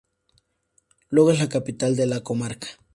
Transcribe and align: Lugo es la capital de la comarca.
Lugo 1.09 1.29
es 1.29 1.37
la 1.37 1.47
capital 1.47 1.95
de 1.95 2.07
la 2.07 2.21
comarca. 2.21 2.67